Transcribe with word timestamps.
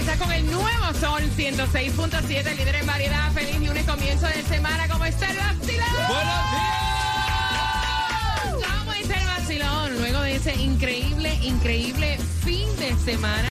Que 0.00 0.06
está 0.12 0.24
con 0.24 0.32
el 0.32 0.50
nuevo 0.50 0.94
Sol 0.98 1.22
106.7, 1.36 2.56
líder 2.56 2.76
en 2.76 2.86
variedad. 2.86 3.30
Feliz 3.32 3.60
lunes, 3.60 3.84
comienzo 3.84 4.26
de 4.28 4.42
semana. 4.44 4.88
¿Cómo 4.88 5.04
está 5.04 5.30
el 5.30 5.36
vacilón? 5.36 5.86
¿Cómo 8.78 8.92
está 8.94 9.20
el 9.20 9.26
vacilón? 9.26 9.98
Luego 9.98 10.22
de 10.22 10.36
ese 10.36 10.54
increíble, 10.54 11.34
increíble 11.42 12.18
fin 12.42 12.66
de 12.78 12.96
semana. 13.04 13.46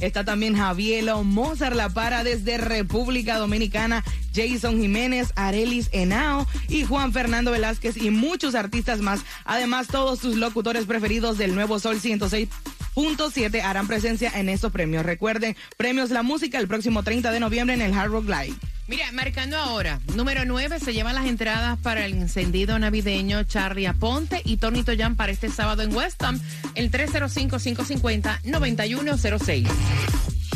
Está 0.00 0.24
también 0.24 0.56
Javielo, 0.56 1.22
Mozart 1.22 1.76
La 1.76 1.88
Para 1.88 2.24
desde 2.24 2.58
República 2.58 3.38
Dominicana, 3.38 4.02
Jason 4.34 4.80
Jiménez, 4.80 5.32
Arelis 5.36 5.88
Henao 5.92 6.48
y 6.68 6.82
Juan 6.82 7.12
Fernando 7.12 7.52
Velázquez 7.52 7.96
y 7.96 8.10
muchos 8.10 8.56
artistas 8.56 8.98
más. 8.98 9.20
Además, 9.44 9.86
todos 9.86 10.18
tus 10.18 10.34
locutores 10.34 10.84
preferidos 10.86 11.38
del 11.38 11.54
Nuevo 11.54 11.78
Sol 11.78 12.00
106.7 12.94 13.62
harán 13.62 13.86
presencia 13.86 14.32
en 14.34 14.48
estos 14.48 14.72
premios. 14.72 15.04
Recuerden, 15.04 15.54
Premios 15.76 16.08
La 16.10 16.22
Música 16.22 16.58
el 16.58 16.68
próximo 16.68 17.02
30 17.02 17.32
de 17.32 17.40
noviembre 17.40 17.74
en 17.74 17.82
el 17.82 17.92
Hard 17.94 18.10
Rock 18.10 18.26
Live. 18.26 18.54
Mira, 18.88 19.12
marcando 19.12 19.56
ahora, 19.56 20.00
número 20.16 20.44
9 20.44 20.80
se 20.80 20.92
llevan 20.92 21.14
las 21.14 21.26
entradas 21.26 21.78
para 21.78 22.04
el 22.04 22.14
encendido 22.14 22.76
navideño 22.78 23.44
Charlie 23.44 23.86
Aponte 23.86 24.42
y 24.44 24.56
Tony 24.56 24.82
Toyan 24.82 25.14
para 25.14 25.30
este 25.30 25.48
sábado 25.48 25.82
en 25.82 25.94
West 25.94 26.20
Ham, 26.24 26.40
el 26.74 26.90
305-550-9106. 26.90 29.68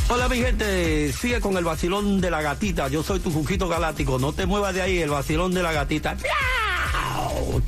Hola 0.09 0.29
mi 0.29 0.39
gente, 0.39 1.13
sigue 1.13 1.41
con 1.41 1.57
el 1.57 1.63
vacilón 1.65 2.21
de 2.21 2.29
la 2.31 2.43
gatita. 2.43 2.89
Yo 2.89 3.05
soy 3.05 3.21
tu 3.21 3.31
Juquito 3.31 3.69
Galáctico. 3.69 4.19
No 4.19 4.33
te 4.33 4.47
muevas 4.47 4.75
de 4.75 4.83
ahí, 4.83 4.99
el 4.99 5.11
vacilón 5.11 5.55
de 5.55 5.63
la 5.63 5.73
gatita. 5.73 6.17
¡Miau! 6.17 6.54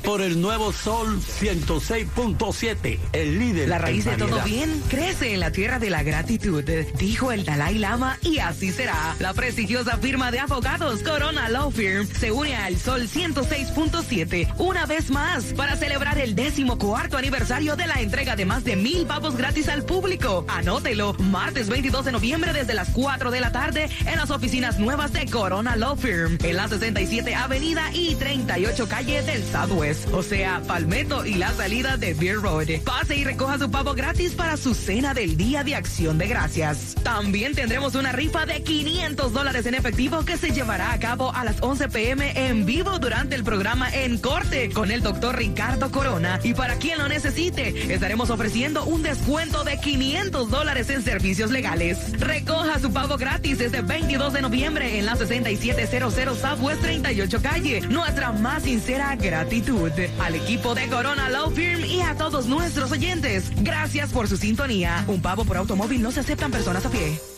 Por 0.07 0.21
el 0.21 0.39
nuevo 0.39 0.71
Sol 0.71 1.19
106.7, 1.19 2.97
el 3.11 3.39
líder. 3.39 3.67
La 3.67 3.77
raíz 3.77 4.05
de 4.05 4.15
todo 4.15 4.41
bien 4.43 4.81
crece 4.87 5.33
en 5.33 5.41
la 5.41 5.51
tierra 5.51 5.79
de 5.79 5.89
la 5.89 6.01
gratitud, 6.01 6.63
dijo 6.97 7.33
el 7.33 7.43
Dalai 7.43 7.77
Lama, 7.77 8.17
y 8.21 8.39
así 8.39 8.71
será. 8.71 9.17
La 9.19 9.33
prestigiosa 9.33 9.97
firma 9.97 10.31
de 10.31 10.39
abogados 10.39 11.03
Corona 11.03 11.49
Law 11.49 11.71
Firm 11.71 12.07
se 12.07 12.31
une 12.31 12.55
al 12.55 12.77
Sol 12.77 13.09
106.7 13.09 14.53
una 14.59 14.85
vez 14.85 15.09
más 15.09 15.43
para 15.57 15.75
celebrar 15.75 16.17
el 16.19 16.35
décimo 16.35 16.77
cuarto 16.77 17.17
aniversario 17.17 17.75
de 17.75 17.87
la 17.87 17.95
entrega 17.95 18.37
de 18.37 18.45
más 18.45 18.63
de 18.63 18.77
mil 18.77 19.05
pavos 19.07 19.35
gratis 19.35 19.67
al 19.67 19.83
público. 19.83 20.45
Anótelo, 20.47 21.15
martes 21.15 21.67
22 21.67 22.05
de 22.05 22.13
noviembre 22.13 22.53
desde 22.53 22.75
las 22.75 22.91
4 22.91 23.29
de 23.29 23.41
la 23.41 23.51
tarde 23.51 23.89
en 24.05 24.15
las 24.15 24.31
oficinas 24.31 24.79
nuevas 24.79 25.11
de 25.11 25.25
Corona 25.25 25.75
Law 25.75 25.97
Firm, 25.97 26.37
en 26.41 26.55
la 26.55 26.69
67 26.69 27.35
Avenida 27.35 27.91
y 27.93 28.15
38 28.15 28.87
Calle 28.87 29.21
del 29.23 29.43
Southwest, 29.43 29.96
o 30.11 30.23
sea, 30.23 30.61
Palmetto 30.67 31.25
y 31.25 31.35
la 31.35 31.51
salida 31.51 31.97
de 31.97 32.13
Beer 32.13 32.37
Road. 32.37 32.67
Pase 32.83 33.15
y 33.15 33.23
recoja 33.23 33.57
su 33.57 33.69
pavo 33.69 33.93
gratis 33.93 34.33
para 34.33 34.57
su 34.57 34.73
cena 34.73 35.13
del 35.13 35.37
Día 35.37 35.63
de 35.63 35.75
Acción 35.75 36.17
de 36.17 36.27
Gracias. 36.27 36.95
También 37.03 37.55
tendremos 37.55 37.95
una 37.95 38.11
rifa 38.11 38.45
de 38.45 38.63
500 38.63 39.33
dólares 39.33 39.65
en 39.65 39.75
efectivo 39.75 40.25
que 40.25 40.37
se 40.37 40.51
llevará 40.51 40.91
a 40.91 40.99
cabo 40.99 41.33
a 41.33 41.43
las 41.43 41.61
11 41.61 41.89
pm 41.89 42.49
en 42.49 42.65
vivo 42.65 42.99
durante 42.99 43.35
el 43.35 43.43
programa 43.43 43.89
En 43.93 44.17
Corte 44.17 44.69
con 44.71 44.91
el 44.91 45.01
doctor 45.01 45.37
Ricardo 45.37 45.91
Corona. 45.91 46.39
Y 46.43 46.53
para 46.53 46.75
quien 46.75 46.97
lo 46.97 47.07
necesite, 47.07 47.93
estaremos 47.93 48.29
ofreciendo 48.29 48.85
un 48.85 49.03
descuento 49.03 49.63
de 49.63 49.79
500 49.79 50.49
dólares 50.49 50.89
en 50.89 51.03
servicios 51.03 51.51
legales. 51.51 52.19
Recoja 52.19 52.79
su 52.79 52.91
pavo 52.91 53.17
gratis 53.17 53.59
este 53.61 53.81
22 53.81 54.33
de 54.33 54.41
noviembre 54.41 54.99
en 54.99 55.05
la 55.05 55.15
6700 55.15 56.37
Southwest 56.37 56.81
38 56.81 57.41
Calle. 57.41 57.81
Nuestra 57.81 58.31
más 58.31 58.63
sincera 58.63 59.15
gratitud 59.15 59.76
al 60.19 60.33
equipo 60.33 60.73
de 60.73 60.87
Corona 60.87 61.29
Law 61.29 61.51
Firm 61.51 61.85
y 61.85 62.01
a 62.01 62.15
todos 62.15 62.47
nuestros 62.47 62.91
oyentes. 62.91 63.51
Gracias 63.61 64.11
por 64.11 64.27
su 64.27 64.35
sintonía. 64.35 65.05
Un 65.07 65.21
pavo 65.21 65.45
por 65.45 65.57
automóvil 65.57 66.01
no 66.01 66.11
se 66.11 66.19
aceptan 66.19 66.49
personas 66.49 66.85
a 66.85 66.89
pie. 66.89 67.36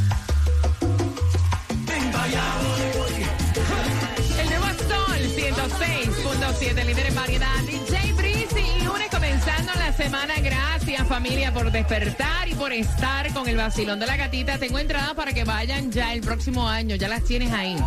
El 4.39 4.50
nuevo 4.50 4.65
Sol 4.65 5.18
106.7, 5.35 6.85
líder 6.85 7.06
en 7.07 7.15
variedad. 7.15 7.59
DJ 7.65 8.13
Breezy 8.13 8.65
y 8.79 8.83
lunes 8.83 9.07
comenzando 9.09 9.71
la 9.75 9.94
semana. 9.94 10.33
Gracias 10.41 11.07
familia 11.07 11.53
por 11.53 11.71
despertar 11.71 12.50
y 12.50 12.53
por 12.56 12.74
estar 12.74 13.33
con 13.33 13.47
el 13.47 13.56
vacilón 13.56 14.00
de 14.00 14.07
la 14.07 14.18
gatita. 14.18 14.57
Tengo 14.57 14.77
entradas 14.77 15.13
para 15.13 15.31
que 15.31 15.45
vayan 15.45 15.89
ya 15.89 16.13
el 16.13 16.19
próximo 16.21 16.68
año. 16.68 16.97
Ya 16.97 17.07
las 17.07 17.24
tienes 17.24 17.53
ahí. 17.53 17.77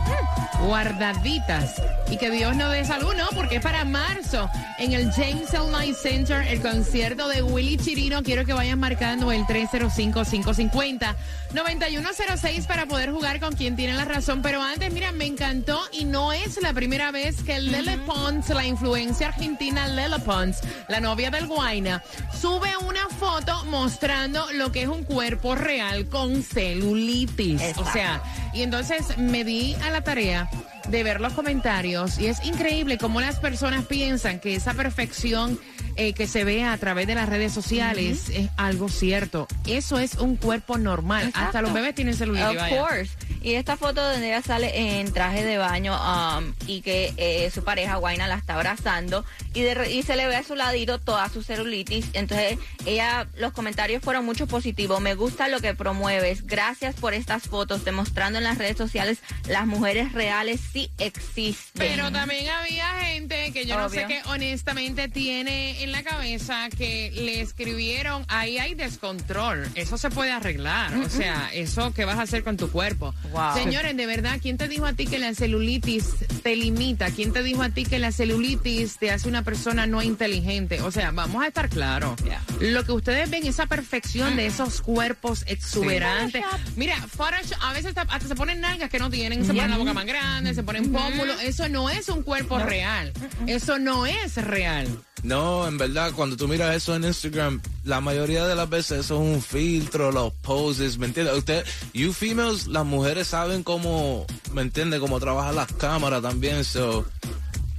Guardaditas. 0.61 1.75
Y 2.11 2.17
que 2.17 2.31
Dios 2.31 2.57
nos 2.57 2.73
dé 2.73 2.85
salud, 2.85 3.15
¿no? 3.17 3.29
Porque 3.35 3.57
es 3.57 3.63
para 3.63 3.85
marzo. 3.85 4.51
En 4.79 4.93
el 4.93 5.13
James 5.13 5.55
L. 5.55 5.67
Knight 5.69 5.95
Center, 5.95 6.47
el 6.49 6.61
concierto 6.61 7.29
de 7.29 7.43
Willy 7.43 7.77
Chirino. 7.77 8.23
Quiero 8.23 8.45
que 8.45 8.53
vayan 8.53 8.81
marcando 8.81 9.31
el 9.31 9.43
305-550. 9.45 11.15
9106 11.53 12.67
para 12.67 12.87
poder 12.87 13.11
jugar 13.11 13.41
con 13.41 13.55
quien 13.55 13.77
tiene 13.77 13.95
la 13.95 14.05
razón. 14.05 14.43
Pero 14.43 14.61
antes, 14.63 14.93
mira, 14.93 15.13
me 15.13 15.27
encantó 15.27 15.81
y 15.93 16.05
no 16.05 16.33
es 16.33 16.61
la 16.61 16.73
primera 16.73 17.13
vez 17.13 17.43
que 17.43 17.61
Lele 17.61 17.99
Pons, 17.99 18.49
la 18.49 18.67
influencia 18.67 19.29
argentina 19.29 19.87
Lele 19.87 20.19
Pons, 20.21 20.59
la 20.89 21.01
novia 21.01 21.31
del 21.31 21.47
Guaina, 21.47 22.03
sube 22.33 22.71
una 22.79 23.09
foto 23.09 23.65
mostrando 23.67 24.51
lo 24.53 24.73
que 24.73 24.83
es 24.83 24.89
un 24.89 25.05
cuerpo 25.05 25.55
real 25.55 26.09
con 26.09 26.43
celulitis. 26.43 27.63
O 27.77 27.85
sea, 27.93 28.23
y 28.53 28.63
entonces 28.63 29.17
me 29.19 29.45
di 29.45 29.77
a 29.83 29.91
la 29.91 30.03
tarea 30.03 30.49
de 30.91 31.03
ver 31.03 31.21
los 31.21 31.33
comentarios 31.35 32.19
y 32.19 32.27
es 32.27 32.45
increíble 32.45 32.99
cómo 32.99 33.21
las 33.21 33.39
personas 33.39 33.87
piensan 33.87 34.41
que 34.41 34.55
esa 34.55 34.75
perfección 34.75 35.59
eh, 35.97 36.13
que 36.13 36.27
se 36.27 36.45
ve 36.45 36.65
a 36.65 36.77
través 36.79 37.07
de 37.07 37.15
las 37.15 37.29
redes 37.29 37.53
sociales 37.53 38.29
es 38.31 38.49
algo 38.57 38.89
cierto. 38.89 39.47
Eso 39.67 39.99
es 39.99 40.15
un 40.15 40.37
cuerpo 40.37 40.79
normal. 40.79 41.31
Hasta 41.35 41.63
los 41.63 41.73
bebés 41.73 41.95
tienen 41.95 42.15
celulitis. 42.15 42.51
Of 42.51 42.57
vaya. 42.57 42.81
course. 42.81 43.11
Y 43.43 43.55
esta 43.55 43.77
foto 43.77 44.03
donde 44.03 44.29
ella 44.29 44.43
sale 44.43 45.01
en 45.01 45.13
traje 45.13 45.45
de 45.45 45.59
baño 45.59 45.95
um, 45.95 46.53
y 46.67 46.83
que 46.83 47.13
eh, 47.17 47.51
su 47.51 47.65
pareja 47.65 47.97
Guaina 47.97 48.29
la 48.29 48.37
está 48.37 48.55
abrazando 48.55 49.25
y, 49.55 49.63
de 49.63 49.75
re- 49.75 49.93
y 49.93 50.03
se 50.03 50.17
le 50.17 50.27
ve 50.27 50.37
a 50.37 50.43
su 50.43 50.55
ladito 50.55 50.99
toda 50.99 51.29
su 51.29 51.43
celulitis. 51.43 52.07
Entonces 52.13 52.59
ella, 52.87 53.29
los 53.37 53.53
comentarios 53.53 54.03
fueron 54.03 54.25
mucho 54.25 54.47
positivos. 54.47 55.01
Me 55.01 55.15
gusta 55.15 55.49
lo 55.49 55.61
que 55.61 55.75
promueves. 55.75 56.47
Gracias 56.47 56.95
por 56.95 57.15
estas 57.15 57.45
fotos 57.45 57.85
demostrando 57.85 58.39
en 58.39 58.45
las 58.45 58.59
redes 58.59 58.77
sociales 58.77 59.19
las 59.49 59.67
mujeres 59.67 60.13
reales 60.13 60.61
sí 60.73 60.91
existen. 60.99 61.73
Pero 61.75 62.11
también 62.13 62.49
había 62.49 63.01
gente 63.01 63.53
que 63.53 63.67
yo 63.67 63.79
no 63.79 63.89
sé 63.89 64.07
qué 64.07 64.23
honestamente 64.27 65.09
tiene 65.09 65.83
en 65.83 65.93
la 65.93 66.03
cabeza 66.03 66.69
que 66.77 67.11
le 67.15 67.41
escribieron, 67.41 68.25
ahí 68.29 68.59
hay 68.59 68.75
descontrol, 68.75 69.69
eso 69.75 69.99
se 69.99 70.11
puede 70.11 70.31
arreglar, 70.33 70.95
o 70.97 71.09
sea, 71.09 71.51
eso 71.53 71.93
que 71.93 72.05
vas 72.05 72.19
a 72.19 72.23
hacer 72.23 72.45
con 72.45 72.57
tu 72.57 72.71
cuerpo. 72.71 73.15
Wow. 73.33 73.55
Señores, 73.55 73.97
de 73.97 74.07
verdad, 74.07 74.39
¿quién 74.41 74.57
te 74.59 74.69
dijo 74.69 74.87
a 74.87 74.93
ti 74.93 75.07
que 75.07 75.19
la 75.19 75.35
celulitis 75.35 76.07
te 76.43 76.57
limita? 76.57 77.11
¿Quién 77.11 77.33
te 77.33 77.43
dijo 77.43 77.63
a 77.63 77.71
ti 77.71 77.85
que 77.85 77.99
la 77.99 78.13
celulitis 78.13 78.99
te 78.99 79.11
hace 79.11 79.29
una 79.29 79.40
persona 79.43 79.87
no 79.87 80.03
inteligente? 80.03 80.81
O 80.83 80.91
sea, 80.91 81.11
vamos 81.11 81.43
a 81.43 81.49
estar 81.49 81.69
claros. 81.69 82.21
Yeah. 82.23 82.43
Lo 82.61 82.85
que 82.85 82.93
ustedes 82.93 83.31
ven, 83.31 83.47
esa 83.47 83.67
perfección 83.67 84.37
de 84.37 84.47
esos 84.47 84.81
cuerpos 84.81 85.45
exuberantes. 85.47 86.45
Mira, 86.77 86.97
Photoshop, 86.97 87.59
a 87.63 87.73
veces 87.73 87.87
hasta, 87.97 88.03
hasta 88.03 88.29
se 88.29 88.35
ponen 88.35 88.61
nalgas 88.61 88.91
que 88.91 88.99
no 88.99 89.11
tienen, 89.11 89.45
se 89.45 89.53
ponen 89.53 89.71
la 89.71 89.79
boca 89.79 89.93
más 89.93 90.07
grande, 90.07 90.55
se 90.55 90.63
ponen 90.63 90.93
pómulos. 90.93 91.43
Eso 91.43 91.69
no 91.69 91.91
es 91.91 92.09
un 92.09 92.23
cuerpo 92.23 92.59
real. 92.59 93.13
Eso 93.47 93.79
no 93.79 94.07
es 94.07 94.37
real. 94.37 94.89
No, 95.23 95.69
en 95.69 95.77
verdad, 95.77 96.13
cuando 96.15 96.37
tú 96.37 96.49
miras 96.49 96.75
eso 96.75 96.97
en 96.97 97.05
Instagram, 97.05 97.61
la 97.85 98.01
mayoría 98.01 98.47
de 98.47 98.55
las 98.55 98.69
veces 98.69 99.01
eso 99.01 99.17
es 99.17 99.35
un 99.35 99.43
filtro, 99.43 100.13
los 100.13 100.33
poses, 100.33 100.97
¿me 100.97 101.07
entiendes? 101.07 101.37
Usted, 101.37 101.65
you 101.93 102.13
females, 102.13 102.67
las 102.67 102.87
mujeres 102.87 103.29
saben 103.29 103.63
cómo, 103.63 104.27
¿me 104.53 104.63
entiende? 104.63 104.99
Cómo 104.99 105.21
trabajan 105.21 105.57
las 105.57 105.71
cámaras 105.73 106.23
también, 106.23 106.65
so, 106.65 107.05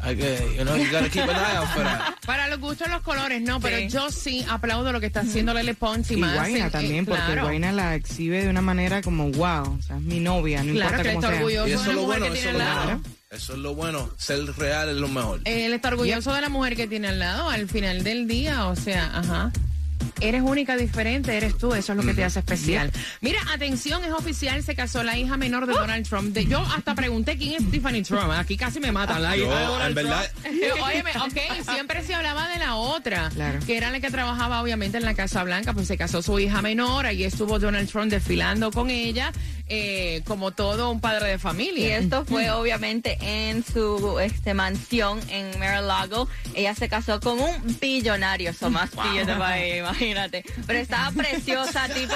hay 0.01 0.15
que, 0.15 0.55
you 0.57 0.63
know, 0.63 0.75
you 0.75 0.89
gotta 0.91 1.09
keep 1.09 1.21
an 1.23 1.29
eye 1.35 1.57
out 1.57 1.67
for 1.69 1.83
that. 1.83 2.15
Para 2.25 2.47
los 2.47 2.59
gustos 2.59 2.89
los 2.89 3.01
colores, 3.01 3.41
no, 3.41 3.59
pero 3.59 3.77
Sí. 3.77 3.89
yo 3.89 4.09
sí 4.11 4.45
aplaudo 4.49 4.91
lo 4.91 4.99
que 4.99 5.05
está 5.07 5.21
haciendo 5.21 5.53
Lele 5.53 5.73
Pons 5.75 6.09
y, 6.11 6.15
Y 6.15 6.17
más. 6.17 6.47
En- 6.49 6.57
eh, 6.57 6.69
también, 6.69 7.05
porque 7.05 7.21
claro. 7.23 7.43
Guaina 7.43 7.71
la 7.71 7.95
exhibe 7.95 8.43
de 8.43 8.49
una 8.49 8.61
manera 8.61 9.01
como 9.01 9.29
wow, 9.31 9.77
o 9.77 9.81
sea, 9.81 9.97
es 9.97 10.01
mi 10.01 10.19
novia, 10.19 10.63
no 10.63 10.73
Claro 10.73 10.89
importa 10.97 11.03
que 11.03 11.09
él 11.09 11.15
cómo 11.15 11.19
está 11.27 11.29
sea. 11.29 11.37
orgulloso 11.39 11.67
Y 11.67 11.69
de 11.71 11.75
eso 11.75 11.85
la 11.85 11.89
es 11.91 11.95
lo 11.95 12.01
mujer 12.03 12.19
bueno, 12.19 12.33
que 12.33 12.39
eso 12.39 12.49
tiene 12.49 12.57
es 12.59 12.65
al 12.65 12.69
lo 12.69 12.75
lado. 12.75 12.85
bueno. 12.99 13.15
Eso 13.31 13.53
es 13.53 13.59
lo 13.59 13.75
bueno, 13.75 14.09
ser 14.17 14.39
real 14.57 14.89
es 14.89 14.95
lo 14.97 15.07
mejor. 15.07 15.39
Él 15.45 15.73
está 15.73 15.87
orgulloso 15.87 16.33
de 16.33 16.41
la 16.41 16.49
mujer 16.49 16.75
que 16.75 16.85
tiene 16.87 17.07
al 17.07 17.19
lado 17.19 17.49
al 17.49 17.69
final 17.69 18.03
del 18.03 18.27
día, 18.27 18.67
o 18.67 18.75
sea, 18.75 19.09
ajá. 19.17 19.51
Eres 20.21 20.41
única, 20.43 20.77
diferente, 20.77 21.35
eres 21.35 21.57
tú, 21.57 21.73
eso 21.73 21.93
es 21.93 21.97
lo 21.97 22.03
que 22.03 22.13
te 22.13 22.23
hace 22.23 22.39
especial. 22.39 22.91
Mira, 23.21 23.39
atención, 23.53 24.03
es 24.03 24.11
oficial, 24.11 24.61
se 24.63 24.75
casó 24.75 25.01
la 25.03 25.17
hija 25.17 25.35
menor 25.35 25.65
de 25.65 25.73
Donald 25.73 26.07
Trump. 26.07 26.33
De- 26.33 26.45
yo 26.45 26.59
hasta 26.59 26.93
pregunté 26.95 27.37
quién 27.37 27.53
es 27.61 27.71
Tiffany 27.71 28.03
Trump, 28.03 28.31
aquí 28.31 28.55
casi 28.55 28.79
me 28.79 28.91
matan 28.91 29.23
la 29.23 29.35
Yo, 29.35 29.45
hija 29.45 29.59
de 29.59 29.65
Donald 29.65 29.97
en 29.97 30.05
Trump. 30.05 30.09
verdad- 30.19 30.31
Óyeme, 30.83 31.11
ok, 31.11 31.63
siempre 31.73 32.03
se 32.03 32.13
hablaba 32.13 32.47
de 32.49 32.59
la 32.59 32.75
otra, 32.75 33.29
Claro. 33.33 33.59
que 33.65 33.77
era 33.77 33.89
la 33.91 33.99
que 33.99 34.09
trabajaba 34.09 34.61
obviamente 34.61 34.97
en 34.97 35.05
la 35.05 35.13
Casa 35.13 35.43
Blanca, 35.43 35.73
pues 35.73 35.87
se 35.87 35.97
casó 35.97 36.21
su 36.21 36.39
hija 36.39 36.61
menor, 36.61 37.05
ahí 37.05 37.23
estuvo 37.23 37.59
Donald 37.59 37.89
Trump 37.89 38.11
desfilando 38.11 38.71
con 38.71 38.89
ella, 38.89 39.31
eh, 39.67 40.21
como 40.25 40.51
todo 40.51 40.91
un 40.91 40.99
padre 40.99 41.29
de 41.29 41.35
Y 41.35 41.39
familia. 41.39 41.97
esto 41.97 42.25
fue 42.25 42.51
obviamente 42.51 43.17
en 43.21 43.63
su 43.63 44.19
este, 44.19 44.53
mansión 44.53 45.19
en 45.29 45.57
Mar-a-Lago. 45.59 46.27
Ella 46.53 46.75
se 46.75 46.89
casó 46.89 47.19
con 47.21 47.39
un 47.39 47.77
billonario, 47.79 48.53
son 48.53 48.73
más 48.73 48.89
pillos 48.91 49.25
de 49.27 49.35
país, 49.35 49.77
imagínate. 49.79 50.43
Pero 50.67 50.79
estaba 50.79 51.11
preciosa, 51.11 51.87
tipo... 51.93 52.13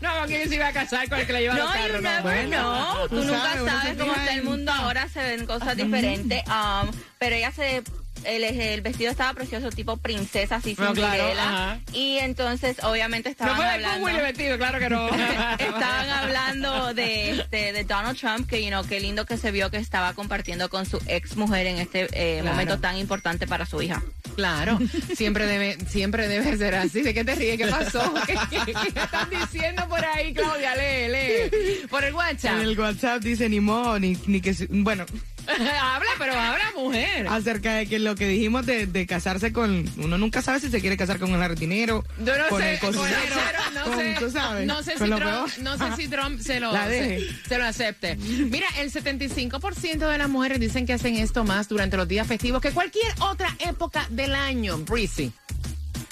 no, 0.00 0.10
¿con 0.18 0.26
quién 0.28 0.48
se 0.48 0.54
iba 0.54 0.68
a 0.68 0.72
casar 0.72 1.08
con 1.08 1.18
el 1.18 1.26
que 1.26 1.32
le 1.32 1.40
lleva 1.40 1.54
No, 1.54 1.64
los 1.64 1.72
carros? 1.72 1.96
you 1.96 2.02
No, 2.02 2.22
bueno. 2.22 2.48
know. 2.48 3.08
Tú 3.08 3.16
tú 3.16 3.24
nunca 3.24 3.54
sabes, 3.64 3.96
cómo 3.98 4.12
está 4.14 4.34
el 4.34 4.42
mundo 4.44 4.72
ahora, 4.72 5.08
se 5.08 5.20
ven 5.20 5.46
cosas 5.46 5.76
diferentes. 5.76 6.03
Um, 6.08 6.90
pero 7.18 7.36
ella 7.36 7.52
se... 7.52 7.82
El, 8.24 8.42
el 8.42 8.80
vestido 8.80 9.10
estaba 9.10 9.34
precioso, 9.34 9.68
tipo 9.68 9.98
princesa, 9.98 10.56
así 10.56 10.74
No, 10.78 10.94
claro, 10.94 11.12
Cinderella. 11.12 11.78
y 11.92 12.16
entonces, 12.20 12.82
obviamente, 12.82 13.28
No 13.28 13.32
estaban 13.32 13.56
puede 13.56 13.68
hablando... 13.68 14.00
con 14.00 14.14
Willy 14.14 14.22
vestido, 14.22 14.56
claro 14.56 14.78
que 14.78 14.88
no. 14.88 15.08
Estaban 15.58 16.08
hablando 16.08 16.94
de, 16.94 17.32
este, 17.32 17.74
de 17.74 17.84
Donald 17.84 18.18
Trump, 18.18 18.48
que 18.48 18.62
you 18.62 18.68
know, 18.70 18.82
qué 18.86 18.98
lindo 19.00 19.26
que 19.26 19.36
se 19.36 19.50
vio 19.50 19.70
que 19.70 19.76
estaba 19.76 20.14
compartiendo 20.14 20.70
con 20.70 20.86
su 20.86 21.02
ex 21.06 21.36
mujer 21.36 21.66
en 21.66 21.76
este 21.80 22.04
eh, 22.12 22.38
Claro. 22.40 22.52
momento 22.52 22.78
tan 22.80 22.96
importante 22.96 23.46
para 23.46 23.66
su 23.66 23.82
hija. 23.82 24.02
Claro, 24.36 24.78
siempre 25.14 25.46
debe, 25.46 25.76
siempre 25.86 26.26
debe 26.26 26.56
ser 26.56 26.76
así. 26.76 27.02
¿De 27.02 27.12
qué 27.12 27.24
te 27.24 27.34
ríes? 27.34 27.58
¿Qué 27.58 27.66
pasó? 27.66 28.14
¿Qué, 28.26 28.36
qué- 28.48 28.72
qué 28.72 29.00
están 29.00 29.28
diciendo 29.28 29.86
por 29.86 30.02
ahí, 30.02 30.32
Claudia? 30.32 30.74
Lee, 30.76 31.08
lee. 31.10 31.86
Por 31.90 32.02
el 32.04 32.14
WhatsApp. 32.14 32.54
En 32.54 32.60
el 32.62 32.78
WhatsApp 32.80 33.22
dice 33.22 33.50
ni 33.50 33.60
modo, 33.60 33.98
ni, 34.00 34.16
ni 34.26 34.40
que... 34.40 34.54
Bueno, 34.70 35.04
habla, 35.80 36.08
pero 36.18 36.32
habla 36.38 36.64
mujer. 36.76 37.26
Acerca 37.28 37.74
de 37.74 37.86
que 37.86 37.98
lo 37.98 38.14
que 38.14 38.26
dijimos 38.28 38.66
de, 38.66 38.86
de 38.86 39.06
casarse 39.06 39.52
con. 39.52 39.88
Uno 39.98 40.18
nunca 40.18 40.42
sabe 40.42 40.60
si 40.60 40.68
se 40.70 40.80
quiere 40.80 40.96
casar 40.96 41.18
con 41.18 41.30
el 41.32 41.38
jardinero. 41.40 42.04
Yo 42.24 42.36
no 42.38 42.48
con 42.48 42.60
sé, 42.62 42.74
el 42.74 42.78
con 42.80 42.88
el 42.90 42.96
cocinero. 42.96 43.22
cero, 43.46 43.58
no 43.74 43.84
con- 43.84 43.98
sé, 43.98 44.16
tú 44.18 44.30
sabes, 44.30 44.66
no 44.66 44.82
sé 44.82 44.92
si 44.92 44.98
Trump, 45.10 45.48
no 45.62 45.78
sé 45.78 45.96
si 45.96 46.08
Trump 46.08 46.40
se 46.40 46.60
lo, 46.60 46.72
se 46.72 47.58
lo 47.58 47.64
acepte. 47.64 48.16
Mira, 48.16 48.66
el 48.78 48.90
75% 48.92 50.08
de 50.10 50.18
las 50.18 50.28
mujeres 50.28 50.60
dicen 50.60 50.86
que 50.86 50.92
hacen 50.92 51.16
esto 51.16 51.44
más 51.44 51.68
durante 51.68 51.96
los 51.96 52.08
días 52.08 52.26
festivos 52.26 52.60
que 52.60 52.70
cualquier 52.72 53.12
otra 53.20 53.54
época 53.60 54.06
del 54.10 54.34
año. 54.34 54.78
Breezy. 54.78 55.32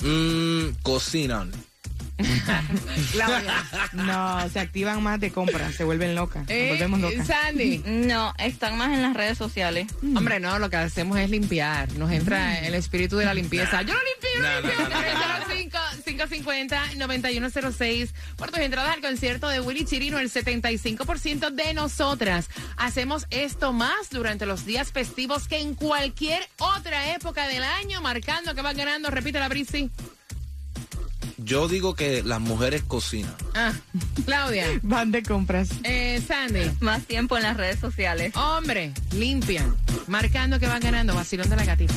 Mm, 0.02 0.68
cocinan. 0.82 1.52
Claudia. 3.12 3.64
No, 3.92 4.48
se 4.50 4.60
activan 4.60 5.02
más 5.02 5.18
de 5.20 5.30
compras, 5.32 5.74
se 5.74 5.84
vuelven 5.84 6.14
locas. 6.14 6.44
Eh, 6.48 6.68
Nos 6.70 6.78
volvemos 6.78 7.00
locas. 7.00 7.26
Sandy. 7.26 7.82
No, 7.86 8.32
están 8.38 8.76
más 8.78 8.92
en 8.92 9.02
las 9.02 9.14
redes 9.14 9.36
sociales. 9.38 9.86
Hombre, 10.02 10.38
no, 10.40 10.58
lo 10.58 10.70
que 10.70 10.76
hacemos 10.76 11.18
es 11.18 11.30
limpiar. 11.30 11.90
Nos 11.94 12.10
entra 12.12 12.58
el 12.60 12.74
espíritu 12.74 13.16
de 13.16 13.24
la 13.24 13.34
limpieza. 13.34 13.82
Yo 13.82 13.94
lo 13.94 14.00
limpio, 14.00 14.30
yo 14.36 14.42
Nah, 14.42 14.60
lo 14.60 14.68
limpio. 14.68 14.88
nah, 14.88 14.98
nah, 14.98 15.38
nah, 15.38 15.46
550-9106. 16.04 18.10
Por 18.36 18.50
tus 18.50 18.60
entradas 18.60 18.94
al 18.94 19.00
concierto 19.00 19.48
de 19.48 19.60
Willy 19.60 19.84
Chirino, 19.84 20.18
el 20.18 20.30
75% 20.30 21.50
de 21.50 21.74
nosotras 21.74 22.48
hacemos 22.76 23.26
esto 23.30 23.72
más 23.72 24.10
durante 24.10 24.46
los 24.46 24.64
días 24.64 24.92
festivos 24.92 25.48
que 25.48 25.60
en 25.60 25.74
cualquier 25.74 26.46
otra 26.58 27.14
época 27.14 27.46
del 27.48 27.62
año, 27.62 28.00
marcando 28.00 28.54
que 28.54 28.62
va 28.62 28.72
ganando. 28.72 29.10
Repite 29.10 29.38
la 29.38 29.48
brisi. 29.48 29.90
Yo 31.44 31.68
digo 31.68 31.94
que 31.94 32.22
las 32.22 32.40
mujeres 32.40 32.82
cocinan. 32.86 33.34
Ah, 33.54 33.72
Claudia. 34.24 34.66
Van 34.82 35.10
de 35.12 35.22
compras. 35.22 35.68
Eh, 35.84 36.22
Sandy. 36.26 36.70
Más 36.80 37.02
tiempo 37.04 37.36
en 37.36 37.42
las 37.42 37.56
redes 37.56 37.78
sociales. 37.78 38.34
Hombre, 38.36 38.92
limpian. 39.12 39.74
Marcando 40.06 40.58
que 40.58 40.66
van 40.66 40.80
ganando. 40.80 41.14
Vacilón 41.14 41.48
de 41.48 41.56
la 41.56 41.64
gatita. 41.64 41.94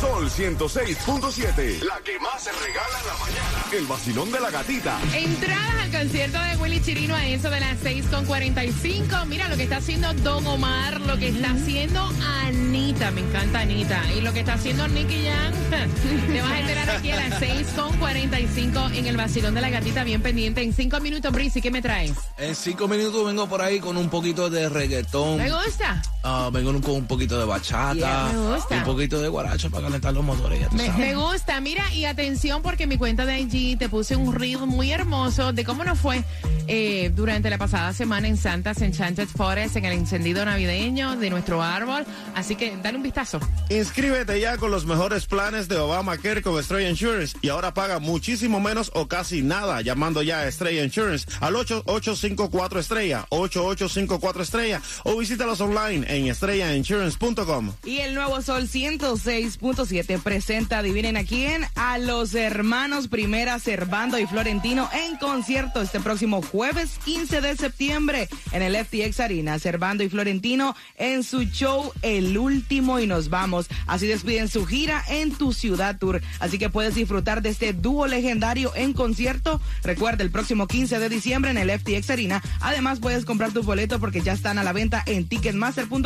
Sol 0.00 0.30
106.7. 0.30 1.82
La 1.82 2.00
que 2.02 2.18
más 2.20 2.42
se 2.42 2.50
regala 2.52 3.00
en 3.00 3.06
la 3.06 3.14
mañana. 3.18 3.66
El 3.70 3.84
vacilón 3.84 4.32
de 4.32 4.40
la 4.40 4.50
gatita. 4.50 4.98
Entradas 5.14 5.74
al 5.82 5.90
concierto 5.90 6.40
de 6.40 6.56
Willy 6.56 6.80
Chirino 6.80 7.14
a 7.14 7.26
eso 7.26 7.50
de 7.50 7.60
las 7.60 7.78
6.45. 7.80 9.26
Mira 9.26 9.48
lo 9.48 9.58
que 9.58 9.64
está 9.64 9.76
haciendo 9.76 10.14
Don 10.14 10.46
Omar, 10.46 11.02
lo 11.02 11.18
que 11.18 11.28
está 11.28 11.50
haciendo 11.50 12.00
Anita. 12.44 13.10
Me 13.10 13.20
encanta 13.20 13.60
Anita. 13.60 14.02
Y 14.16 14.22
lo 14.22 14.32
que 14.32 14.40
está 14.40 14.54
haciendo 14.54 14.88
Nicky 14.88 15.22
Jam. 15.26 15.52
Te 16.32 16.40
vas 16.40 16.50
a 16.50 16.60
enterar 16.60 16.90
aquí 16.90 17.10
a 17.10 17.16
las 17.16 17.42
6.45 17.42 18.94
en 18.94 19.06
el 19.06 19.18
vacilón 19.18 19.54
de 19.54 19.60
la 19.60 19.68
gatita, 19.68 20.02
bien 20.02 20.22
pendiente. 20.22 20.62
En 20.62 20.72
cinco 20.72 20.98
minutos, 21.00 21.30
Brisi, 21.30 21.60
¿qué 21.60 21.70
me 21.70 21.82
traes? 21.82 22.12
En 22.38 22.54
cinco 22.54 22.88
minutos 22.88 23.26
vengo 23.26 23.46
por 23.48 23.60
ahí 23.60 23.80
con 23.80 23.98
un 23.98 24.08
poquito 24.08 24.48
de 24.48 24.70
reggaetón. 24.70 25.36
¿Me 25.36 25.50
gusta? 25.50 26.00
Ah, 26.22 26.50
vengo 26.52 26.78
con 26.82 26.92
un 26.96 27.06
poquito 27.06 27.38
de 27.38 27.46
bachata. 27.46 27.94
Yeah, 27.94 28.30
me 28.32 28.54
gusta. 28.54 28.74
y 28.74 28.78
un 28.78 28.84
poquito 28.84 29.20
de 29.20 29.28
guaracho 29.28 29.70
para 29.70 29.84
calentar 29.84 30.12
los 30.12 30.22
motores. 30.22 30.60
ya 30.60 30.68
Me, 30.70 31.14
gusta, 31.14 31.60
mira, 31.60 31.92
y 31.94 32.04
atención 32.04 32.60
porque 32.62 32.82
en 32.82 32.90
mi 32.90 32.98
cuenta 32.98 33.24
de 33.24 33.40
IG 33.40 33.78
te 33.78 33.88
puse 33.88 34.16
un 34.16 34.34
reel 34.34 34.66
muy 34.66 34.92
hermoso 34.92 35.52
de 35.52 35.64
cómo 35.64 35.82
nos 35.82 35.98
fue 35.98 36.22
eh, 36.66 37.10
durante 37.14 37.48
la 37.48 37.56
pasada 37.56 37.92
semana 37.94 38.28
en 38.28 38.36
Santa's 38.36 38.82
Enchanted 38.82 39.28
Forest 39.28 39.76
en 39.76 39.86
el 39.86 39.92
encendido 39.94 40.44
navideño 40.44 41.16
de 41.16 41.30
nuestro 41.30 41.62
árbol. 41.62 42.04
Así 42.34 42.54
que 42.54 42.76
dale 42.82 42.98
un 42.98 43.02
vistazo. 43.02 43.40
Inscríbete 43.70 44.38
ya 44.40 44.58
con 44.58 44.70
los 44.70 44.84
mejores 44.84 45.24
planes 45.26 45.68
de 45.68 45.78
Obamacare 45.78 46.42
con 46.42 46.58
Estrella 46.58 46.90
Insurance 46.90 47.36
y 47.40 47.48
ahora 47.48 47.72
paga 47.72 47.98
muchísimo 47.98 48.60
menos 48.60 48.90
o 48.94 49.08
casi 49.08 49.40
nada 49.40 49.80
llamando 49.80 50.22
ya 50.22 50.40
a 50.40 50.48
Estrella 50.48 50.84
Insurance 50.84 51.26
al 51.40 51.56
8854 51.56 52.80
Estrella, 52.80 53.26
8854 53.30 54.42
Estrella 54.42 54.82
o 55.04 55.16
visítalos 55.16 55.60
online 55.60 56.09
en 56.10 56.26
estrellainsurance.com. 56.26 57.72
Y 57.84 57.98
el 57.98 58.14
nuevo 58.14 58.42
Sol 58.42 58.68
106.7 58.68 60.20
presenta, 60.20 60.78
adivinen 60.78 61.16
a 61.16 61.24
quién, 61.24 61.64
a 61.76 61.98
los 61.98 62.34
hermanos 62.34 63.08
Primera 63.08 63.58
Servando 63.58 64.18
y 64.18 64.26
Florentino 64.26 64.90
en 64.92 65.16
concierto 65.16 65.80
este 65.80 66.00
próximo 66.00 66.42
jueves 66.42 66.98
15 67.04 67.40
de 67.40 67.56
septiembre 67.56 68.28
en 68.50 68.62
el 68.62 68.76
FTX 68.76 69.20
Arena. 69.20 69.58
Servando 69.58 70.02
y 70.02 70.08
Florentino 70.08 70.74
en 70.96 71.22
su 71.22 71.44
show 71.44 71.92
El 72.02 72.36
Último 72.36 72.98
y 72.98 73.06
Nos 73.06 73.30
Vamos. 73.30 73.68
Así 73.86 74.08
despiden 74.08 74.48
su 74.48 74.66
gira 74.66 75.04
en 75.08 75.32
tu 75.32 75.52
ciudad 75.52 75.96
tour. 75.98 76.20
Así 76.40 76.58
que 76.58 76.70
puedes 76.70 76.96
disfrutar 76.96 77.40
de 77.40 77.50
este 77.50 77.72
dúo 77.72 78.08
legendario 78.08 78.72
en 78.74 78.94
concierto. 78.94 79.60
Recuerda 79.84 80.24
el 80.24 80.30
próximo 80.30 80.66
15 80.66 80.98
de 80.98 81.08
diciembre 81.08 81.52
en 81.52 81.58
el 81.58 81.70
FTX 81.70 82.10
Arena. 82.10 82.42
Además 82.60 82.98
puedes 82.98 83.24
comprar 83.24 83.52
tu 83.52 83.62
boleto 83.62 84.00
porque 84.00 84.22
ya 84.22 84.32
están 84.32 84.58
a 84.58 84.64
la 84.64 84.72
venta 84.72 85.04
en 85.06 85.28
ticketmaster.com 85.28 85.99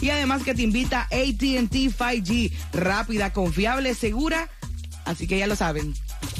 y 0.00 0.10
además 0.10 0.42
que 0.42 0.54
te 0.54 0.62
invita 0.62 1.02
AT&T 1.02 1.70
5G. 1.70 2.52
Rápida, 2.72 3.32
confiable, 3.32 3.94
segura. 3.94 4.48
Así 5.04 5.26
que 5.26 5.38
ya 5.38 5.46
lo 5.46 5.56
saben. 5.56 5.94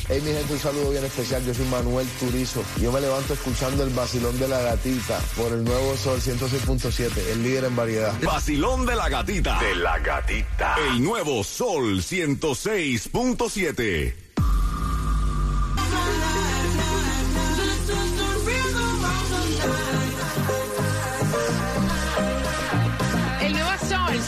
Hey 0.08 0.20
mi 0.22 0.32
gente, 0.32 0.52
un 0.52 0.58
saludo 0.58 0.90
bien 0.90 1.04
especial. 1.04 1.44
Yo 1.46 1.54
soy 1.54 1.64
Manuel 1.66 2.06
Turizo. 2.20 2.62
Yo 2.80 2.92
me 2.92 3.00
levanto 3.00 3.32
escuchando 3.32 3.84
el 3.84 3.90
vacilón 3.90 4.38
de 4.38 4.48
la 4.48 4.60
gatita 4.60 5.18
por 5.36 5.52
el 5.52 5.64
nuevo 5.64 5.96
Sol 5.96 6.20
106.7, 6.20 7.10
el 7.32 7.42
líder 7.42 7.64
en 7.64 7.76
variedad. 7.76 8.12
Vacilón 8.22 8.84
de 8.84 8.96
la 8.96 9.08
gatita. 9.08 9.58
De 9.60 9.74
la 9.76 9.98
gatita. 9.98 10.76
El 10.88 11.02
nuevo 11.02 11.42
Sol 11.42 12.02
106.7. 12.02 14.23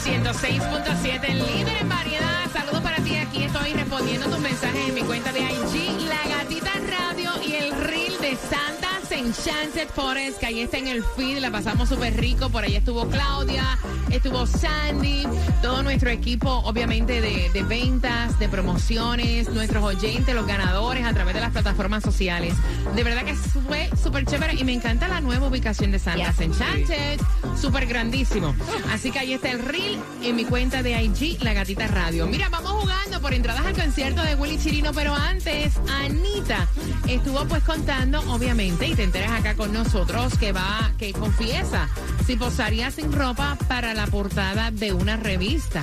106.7, 0.07 1.29
el 1.29 1.39
líder 1.39 1.77
en 1.81 1.89
variedad. 1.89 2.49
Saludos 2.53 2.79
para 2.81 2.95
ti. 2.97 3.17
Aquí 3.17 3.43
estoy 3.43 3.73
respondiendo 3.73 4.29
tus 4.29 4.39
mensajes 4.39 4.87
en 4.87 4.93
mi 4.93 5.01
cuenta 5.01 5.33
de 5.33 5.41
IG, 5.41 6.01
La 6.07 6.37
Gatita 6.37 6.71
Radio 6.89 7.31
y 7.45 7.55
el 7.55 7.71
reel 7.71 8.17
de 8.19 8.37
Santa's 8.37 8.76
Enchanted 9.17 9.87
Forest, 9.89 10.39
que 10.39 10.45
ahí 10.45 10.61
está 10.61 10.77
en 10.77 10.87
el 10.87 11.03
feed. 11.03 11.39
La 11.39 11.51
pasamos 11.51 11.89
súper 11.89 12.15
rico. 12.17 12.49
Por 12.49 12.63
ahí 12.63 12.75
estuvo 12.75 13.07
Claudia, 13.07 13.77
estuvo 14.11 14.45
Sandy, 14.45 15.27
todo 15.61 15.83
nuestro 15.83 16.09
equipo, 16.09 16.49
obviamente, 16.49 17.19
de, 17.21 17.49
de 17.49 17.63
ventas, 17.63 18.37
de 18.39 18.47
promociones, 18.47 19.49
nuestros 19.49 19.83
oyentes, 19.83 20.33
los 20.35 20.45
ganadores 20.45 21.05
a 21.05 21.13
través 21.13 21.33
de 21.33 21.41
las 21.41 21.51
plataformas 21.51 22.03
sociales. 22.03 22.53
De 22.95 23.03
verdad 23.03 23.23
que 23.23 23.33
fue 23.33 23.89
súper 24.01 24.25
chévere 24.25 24.53
y 24.53 24.63
me 24.63 24.73
encanta 24.73 25.07
la 25.07 25.21
nueva 25.21 25.47
ubicación 25.47 25.91
de 25.91 25.99
Santa's 25.99 26.39
Enchanted. 26.39 27.19
Súper 27.59 27.87
grandísimo. 27.87 28.55
Así 28.91 29.11
que 29.11 29.19
ahí 29.19 29.33
está 29.33 29.49
el 29.51 29.59
reel 29.59 29.99
en 30.23 30.35
mi 30.35 30.45
cuenta 30.45 30.83
de 30.83 31.01
IG, 31.01 31.41
La 31.41 31.53
Gatita 31.53 31.87
Radio. 31.87 32.27
Mira, 32.27 32.49
vamos 32.49 32.71
jugando 32.71 33.19
por 33.19 33.33
entradas 33.33 33.65
al 33.65 33.73
concierto 33.73 34.21
de 34.21 34.35
Willy 34.35 34.57
Chirino, 34.59 34.93
pero 34.93 35.15
antes, 35.15 35.73
Anita 35.89 36.67
estuvo 37.07 37.45
pues 37.45 37.63
contando, 37.63 38.19
obviamente, 38.31 38.87
y 38.87 38.95
te 38.95 39.06
acá 39.15 39.55
con 39.55 39.71
nosotros, 39.71 40.37
que 40.37 40.51
va, 40.51 40.91
que 40.97 41.13
confiesa 41.13 41.87
si 42.25 42.35
posaría 42.35 42.91
sin 42.91 43.11
ropa 43.13 43.57
para 43.67 43.93
la 43.93 44.05
portada 44.07 44.71
de 44.71 44.91
una 44.91 45.15
revista. 45.15 45.81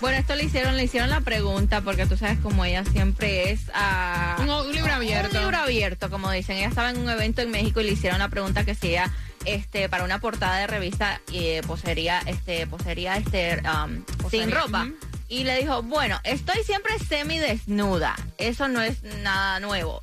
Bueno, 0.00 0.18
esto 0.18 0.34
le 0.34 0.44
hicieron, 0.44 0.76
le 0.76 0.84
hicieron 0.84 1.08
la 1.08 1.20
pregunta 1.22 1.80
porque 1.80 2.06
tú 2.06 2.16
sabes 2.16 2.38
como 2.40 2.64
ella 2.64 2.84
siempre 2.84 3.50
es 3.50 3.60
a 3.74 4.36
Un, 4.40 4.50
un 4.50 4.72
libro 4.72 4.92
abierto. 4.92 5.36
Un 5.36 5.42
libro 5.44 5.56
abierto, 5.56 6.10
como 6.10 6.30
dicen. 6.30 6.58
Ella 6.58 6.68
estaba 6.68 6.90
en 6.90 6.98
un 6.98 7.08
evento 7.08 7.40
en 7.42 7.50
México 7.50 7.80
y 7.80 7.84
le 7.84 7.92
hicieron 7.92 8.18
la 8.18 8.28
pregunta 8.28 8.64
que 8.64 8.74
si 8.74 8.88
ella, 8.88 9.10
este, 9.44 9.88
para 9.88 10.04
una 10.04 10.20
portada 10.20 10.58
de 10.58 10.66
revista, 10.66 11.20
eh, 11.32 11.62
poseería, 11.66 12.20
este, 12.26 12.66
poseería, 12.66 13.16
este, 13.16 13.62
um, 13.62 13.94
sin 13.94 14.16
Posería, 14.16 14.54
ropa. 14.54 14.88
Y 15.28 15.44
le 15.44 15.58
dijo, 15.58 15.82
bueno, 15.82 16.20
estoy 16.22 16.62
siempre 16.64 16.98
semidesnuda. 16.98 18.14
Eso 18.38 18.68
no 18.68 18.82
es 18.82 19.02
nada 19.22 19.58
nuevo. 19.60 20.00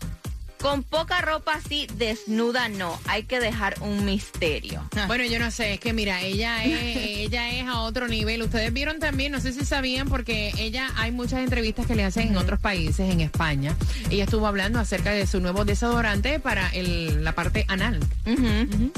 Con 0.64 0.82
poca 0.82 1.20
ropa 1.20 1.56
así, 1.56 1.88
desnuda 1.98 2.70
no. 2.70 2.98
Hay 3.08 3.24
que 3.24 3.42
dejar 3.42 3.76
un 3.82 4.06
misterio. 4.06 4.82
Bueno, 5.08 5.26
yo 5.26 5.38
no 5.38 5.52
sé, 5.52 5.74
es 5.74 5.80
que 5.82 5.92
mira, 5.92 6.22
ella 6.22 6.64
es, 6.64 6.96
ella 6.96 7.52
es 7.52 7.68
a 7.68 7.82
otro 7.82 8.08
nivel. 8.08 8.42
Ustedes 8.42 8.72
vieron 8.72 9.00
también, 9.00 9.34
no 9.34 9.42
sé 9.42 9.52
si 9.52 9.66
sabían, 9.66 10.08
porque 10.08 10.54
ella 10.58 10.90
hay 10.96 11.12
muchas 11.12 11.42
entrevistas 11.42 11.86
que 11.86 11.96
le 11.96 12.06
hacen 12.06 12.30
en 12.30 12.38
otros 12.38 12.62
países, 12.62 13.12
en 13.12 13.20
España. 13.20 13.76
Ella 14.10 14.24
estuvo 14.24 14.48
hablando 14.48 14.80
acerca 14.80 15.12
de 15.12 15.28
su 15.28 15.42
nuevo 15.42 15.66
desodorante 15.66 16.40
para 16.40 16.70
el, 16.70 17.26
la 17.26 17.34
parte 17.34 17.66
anal. 17.68 18.00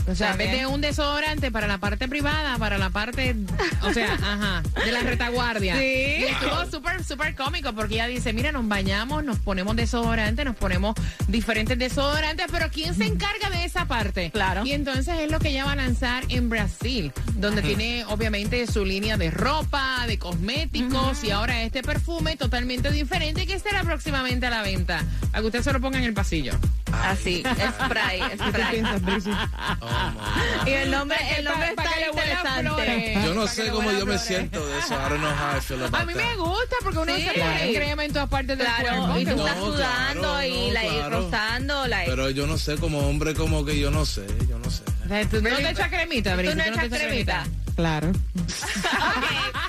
O 0.07 0.13
sea, 0.13 0.33
en 0.33 0.37
vez 0.37 0.51
de 0.51 0.67
un 0.67 0.81
desodorante 0.81 1.49
para 1.49 1.65
la 1.65 1.79
parte 1.79 2.07
privada, 2.07 2.59
para 2.59 2.77
la 2.77 2.91
parte, 2.91 3.35
o 3.81 3.91
sea, 3.91 4.13
ajá, 4.21 4.61
de 4.85 4.91
la 4.91 4.99
retaguardia. 4.99 5.79
Sí. 5.79 5.83
Y 5.83 6.23
estuvo 6.25 6.69
súper, 6.69 7.03
súper 7.03 7.33
cómico 7.33 7.73
porque 7.73 7.95
ella 7.95 8.05
dice, 8.05 8.33
mira, 8.33 8.51
nos 8.51 8.67
bañamos, 8.67 9.23
nos 9.23 9.39
ponemos 9.39 9.75
desodorante, 9.75 10.45
nos 10.45 10.55
ponemos 10.55 10.93
diferentes 11.27 11.54
diferentes 11.55 11.79
desodorantes, 11.79 12.47
pero 12.51 12.69
¿quién 12.69 12.93
se 12.95 13.05
encarga 13.05 13.49
de 13.49 13.63
esa 13.63 13.85
parte? 13.85 14.29
Claro. 14.29 14.65
Y 14.65 14.73
entonces 14.73 15.17
es 15.21 15.31
lo 15.31 15.39
que 15.39 15.51
ella 15.51 15.63
va 15.63 15.71
a 15.71 15.75
lanzar 15.77 16.25
en 16.27 16.49
Brasil, 16.49 17.13
donde 17.35 17.61
tiene 17.61 18.03
obviamente 18.09 18.67
su 18.67 18.83
línea 18.83 19.15
de 19.15 19.31
ropa, 19.31 20.03
de 20.05 20.19
cosméticos 20.19 21.23
y 21.23 21.31
ahora 21.31 21.63
este 21.63 21.81
perfume 21.81 22.35
totalmente 22.35 22.91
diferente 22.91 23.47
que 23.47 23.53
estará 23.53 23.85
próximamente 23.85 24.47
a 24.47 24.49
la 24.49 24.63
venta. 24.63 25.01
A 25.31 25.39
que 25.39 25.45
usted 25.45 25.61
se 25.61 25.71
lo 25.71 25.79
ponga 25.79 25.97
en 25.97 26.03
el 26.03 26.13
pasillo. 26.13 26.51
Así, 27.03 27.43
spray, 27.43 28.19
¿Qué 28.21 28.37
spray. 28.37 28.81
Brizy? 29.01 29.31
Y 30.65 30.69
el 30.71 30.91
nombre, 30.91 31.17
el 31.37 31.43
nombre 31.45 31.69
está 31.69 31.83
que 31.83 32.07
interesante. 32.11 33.21
Yo 33.25 33.33
no 33.33 33.47
sé 33.47 33.67
cómo 33.69 33.91
yo 33.91 34.05
me 34.05 34.17
siento 34.17 34.65
de 34.65 34.79
eso. 34.79 34.93
I 34.95 35.09
don't 35.09 35.19
know 35.21 35.29
how 35.31 35.57
I 35.57 35.61
feel 35.61 35.83
about 35.83 36.01
A 36.01 36.05
mí 36.05 36.13
me 36.15 36.35
gusta 36.35 36.75
porque 36.83 36.97
uno 36.99 37.15
Sí. 37.15 37.21
se 37.23 37.39
pone 37.39 37.73
crema 37.75 38.05
en 38.05 38.13
todas 38.13 38.29
partes 38.29 38.57
del 38.57 38.67
Claro, 38.67 39.01
cuerpo. 39.03 39.19
y 39.19 39.25
tú 39.25 39.35
No, 39.35 39.47
estás 39.47 39.59
sudando 39.63 40.21
claro, 40.21 40.43
y 40.43 40.67
no, 40.67 40.73
la 40.73 40.81
claro. 40.81 41.21
rozando, 41.21 41.87
la 41.87 42.01
Pero 42.05 42.29
yo 42.31 42.47
no 42.47 42.57
sé, 42.57 42.75
como 42.77 42.99
hombre, 43.07 43.33
como 43.33 43.63
que 43.65 43.79
yo 43.79 43.91
no 43.91 44.05
sé, 44.05 44.25
yo 44.49 44.57
no 44.59 44.69
sé. 44.69 44.83
¿Tú 45.29 45.41
no 45.41 45.55
te 45.55 45.69
echas 45.69 45.89
cremita, 45.89 46.35
Brice? 46.35 46.51
¿Tú 46.53 46.57
no 46.57 46.63
te 46.63 46.69
echas 46.69 46.99
cremita? 46.99 47.43
Claro. 47.75 48.11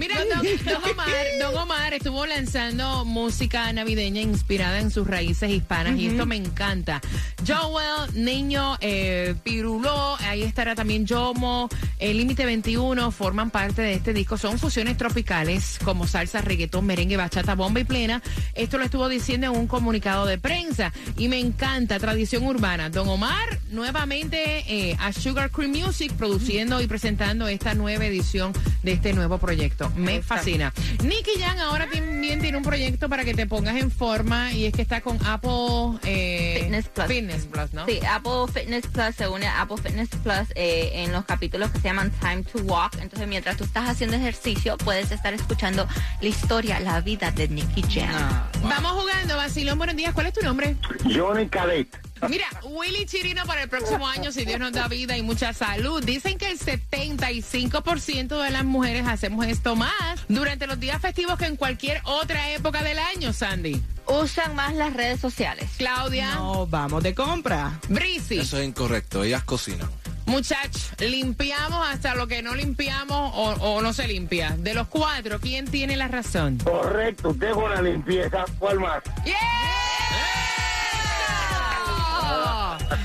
Mira, 0.00 0.16
don, 0.24 0.42
don 0.64 0.90
Omar, 0.92 1.26
don 1.38 1.56
Omar 1.58 1.92
estuvo 1.92 2.24
lanzando 2.24 3.04
música 3.04 3.70
navideña 3.70 4.22
inspirada 4.22 4.78
en 4.78 4.90
sus 4.90 5.06
raíces 5.06 5.50
hispanas 5.50 5.98
y 5.98 6.06
esto 6.06 6.24
me 6.24 6.36
encanta. 6.36 7.02
Joel, 7.50 8.24
Niño, 8.24 8.76
eh, 8.80 9.34
Piruló, 9.42 10.16
ahí 10.20 10.42
estará 10.42 10.76
también 10.76 11.04
Yomo, 11.04 11.68
el 11.98 12.16
Límite 12.16 12.44
21 12.44 13.10
forman 13.10 13.50
parte 13.50 13.82
de 13.82 13.94
este 13.94 14.12
disco. 14.12 14.38
Son 14.38 14.58
fusiones 14.58 14.96
tropicales 14.96 15.78
como 15.84 16.06
salsa, 16.06 16.40
reggaetón, 16.40 16.86
merengue, 16.86 17.16
bachata, 17.16 17.54
bomba 17.54 17.80
y 17.80 17.84
plena. 17.84 18.22
Esto 18.54 18.78
lo 18.78 18.84
estuvo 18.84 19.08
diciendo 19.08 19.48
en 19.48 19.56
un 19.56 19.66
comunicado 19.66 20.26
de 20.26 20.38
prensa 20.38 20.92
y 21.16 21.28
me 21.28 21.40
encanta, 21.40 21.98
tradición 21.98 22.46
urbana. 22.46 22.88
Don 22.88 23.08
Omar 23.08 23.58
nuevamente 23.70 24.64
eh, 24.68 24.96
a 25.00 25.12
Sugar 25.12 25.50
Cream 25.50 25.72
Music 25.72 26.12
produciendo 26.12 26.80
y 26.80 26.86
presentando 26.86 27.48
esta 27.48 27.74
nueva 27.74 28.06
edición 28.06 28.52
de 28.82 28.92
este 28.92 29.12
nuevo 29.12 29.38
proyecto. 29.38 29.90
Me 29.96 30.22
fascina. 30.22 30.72
Nicky 31.02 31.40
Jan 31.40 31.58
ahora 31.58 31.88
también 31.90 32.40
tiene 32.40 32.56
un 32.56 32.62
proyecto 32.62 33.08
para 33.08 33.24
que 33.24 33.34
te 33.34 33.46
pongas 33.46 33.76
en 33.76 33.90
forma 33.90 34.52
y 34.52 34.66
es 34.66 34.72
que 34.72 34.82
está 34.82 35.00
con 35.00 35.18
Apple 35.26 35.98
eh, 36.04 36.60
Fitness 36.60 36.88
Plus. 36.88 37.06
Fitness 37.08 37.39
Plus, 37.46 37.72
¿no? 37.72 37.86
Sí, 37.86 38.00
Apple 38.08 38.46
Fitness 38.52 38.86
Plus 38.86 39.14
se 39.16 39.28
une 39.28 39.46
a 39.46 39.62
Apple 39.62 39.76
Fitness 39.76 40.08
Plus 40.08 40.50
eh, 40.54 40.90
en 40.94 41.12
los 41.12 41.24
capítulos 41.24 41.70
que 41.70 41.78
se 41.78 41.88
llaman 41.88 42.10
Time 42.20 42.42
to 42.44 42.58
Walk. 42.60 42.96
Entonces, 43.00 43.28
mientras 43.28 43.56
tú 43.56 43.64
estás 43.64 43.88
haciendo 43.88 44.16
ejercicio, 44.16 44.76
puedes 44.78 45.10
estar 45.10 45.34
escuchando 45.34 45.86
la 46.20 46.28
historia, 46.28 46.80
la 46.80 47.00
vida 47.00 47.30
de 47.30 47.48
Nicky 47.48 47.82
Jam. 47.82 48.48
Vamos 48.62 48.92
jugando, 48.92 49.36
Basilón. 49.36 49.78
Buenos 49.78 49.96
días. 49.96 50.12
¿Cuál 50.14 50.26
es 50.26 50.32
tu 50.34 50.42
nombre? 50.42 50.76
Johnny 51.14 51.48
Cadet. 51.48 52.09
Mira, 52.28 52.46
Willy 52.64 53.06
Chirino 53.06 53.44
para 53.46 53.62
el 53.62 53.68
próximo 53.68 54.06
año, 54.06 54.30
si 54.32 54.44
Dios 54.44 54.60
nos 54.60 54.72
da 54.72 54.88
vida 54.88 55.16
y 55.16 55.22
mucha 55.22 55.52
salud. 55.52 56.02
Dicen 56.04 56.36
que 56.38 56.48
el 56.50 56.58
75% 56.58 58.42
de 58.42 58.50
las 58.50 58.64
mujeres 58.64 59.06
hacemos 59.08 59.46
esto 59.46 59.76
más 59.76 60.20
durante 60.28 60.66
los 60.66 60.78
días 60.78 61.00
festivos 61.00 61.38
que 61.38 61.46
en 61.46 61.56
cualquier 61.56 62.00
otra 62.04 62.50
época 62.52 62.82
del 62.82 62.98
año, 62.98 63.32
Sandy. 63.32 63.80
Usan 64.06 64.54
más 64.54 64.74
las 64.74 64.92
redes 64.92 65.20
sociales. 65.20 65.70
Claudia, 65.78 66.34
No, 66.34 66.66
vamos 66.66 67.02
de 67.02 67.14
compra. 67.14 67.78
Brisi, 67.88 68.38
Eso 68.40 68.58
es 68.58 68.66
incorrecto, 68.68 69.22
ellas 69.24 69.44
cocinan. 69.44 69.88
muchachos, 70.26 70.90
limpiamos 70.98 71.88
hasta 71.88 72.14
lo 72.14 72.26
que 72.26 72.42
no 72.42 72.54
limpiamos 72.54 73.32
o, 73.34 73.50
o 73.60 73.82
no 73.82 73.92
se 73.92 74.06
limpia. 74.08 74.50
De 74.58 74.74
los 74.74 74.88
cuatro, 74.88 75.40
¿quién 75.40 75.66
tiene 75.66 75.96
la 75.96 76.08
razón? 76.08 76.58
Correcto, 76.58 77.34
con 77.54 77.70
la 77.70 77.82
limpieza, 77.82 78.44
¿cuál 78.58 78.80
más? 78.80 79.02
¡Yeah! 79.24 79.34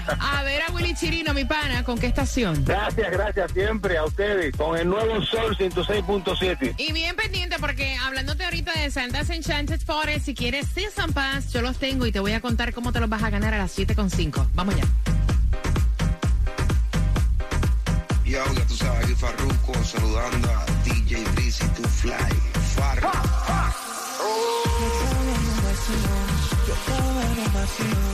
A 0.07 0.43
ver 0.43 0.61
a 0.61 0.71
Willy 0.71 0.93
Chirino, 0.93 1.33
mi 1.33 1.45
pana, 1.45 1.83
¿con 1.83 1.97
qué 1.97 2.07
estación? 2.07 2.63
Gracias, 2.65 3.11
gracias 3.11 3.51
siempre 3.51 3.97
a 3.97 4.05
ustedes 4.05 4.55
con 4.55 4.77
el 4.77 4.87
nuevo 4.87 5.21
Sol 5.23 5.55
106.7. 5.57 6.75
Y 6.77 6.93
bien 6.93 7.15
pendiente 7.15 7.57
porque 7.59 7.95
hablándote 7.95 8.45
ahorita 8.45 8.71
de 8.79 8.91
Santa's 8.91 9.29
Enchanted 9.29 9.81
Forest, 9.81 10.25
si 10.25 10.35
quieres 10.35 10.67
Season 10.67 11.13
Pass, 11.13 11.51
yo 11.51 11.61
los 11.61 11.77
tengo 11.77 12.05
y 12.05 12.11
te 12.11 12.19
voy 12.19 12.33
a 12.33 12.41
contar 12.41 12.73
cómo 12.73 12.91
te 12.91 12.99
los 12.99 13.09
vas 13.09 13.23
a 13.23 13.29
ganar 13.29 13.53
a 13.53 13.57
las 13.57 13.77
7.5. 13.77 14.47
Vamos 14.53 14.75
ya. 14.75 14.83
Yo, 18.25 18.43
ya 18.53 18.67
tú 18.67 18.75
sabes, 18.75 19.05
aquí 19.05 19.15
Farruko 19.15 19.83
saludando 19.83 20.49
a 20.49 20.65
DJ 20.83 21.23
Breezy 21.35 21.67
to 21.67 21.87
Fly. 21.87 22.13
Farro. 22.75 23.11
Cuando 26.85 28.04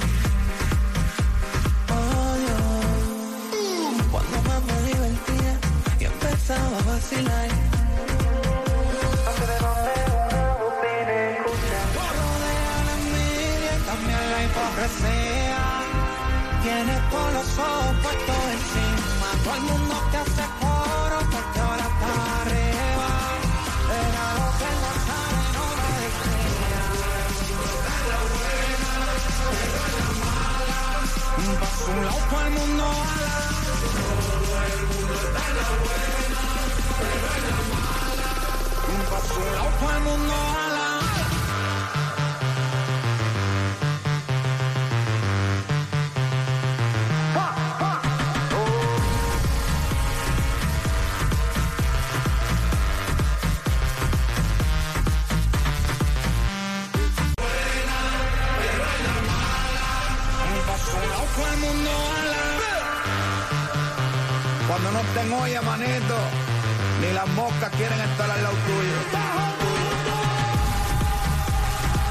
ni 67.01 67.13
las 67.13 67.27
moscas 67.29 67.69
quieren 67.75 67.99
estar 67.99 68.29
al 68.29 68.43
lado 68.43 68.55
tuyo. 68.55 68.97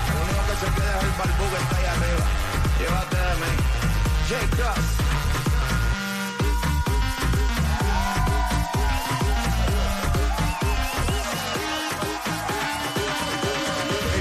El 0.09 0.17
único 0.23 0.43
que 0.49 0.55
se 0.61 0.69
queda 0.75 0.99
es 0.99 1.05
el 1.05 1.11
barbú 1.19 1.45
que 1.51 1.59
está 1.63 1.77
ahí 1.77 1.87
arriba. 1.87 2.27
Llévate 2.79 3.17
de 3.17 3.35
mí. 3.41 3.51